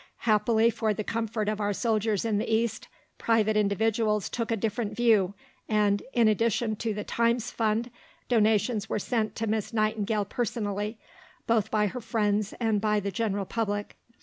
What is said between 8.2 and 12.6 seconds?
donations were sent to Miss Nightingale personally, both by her friends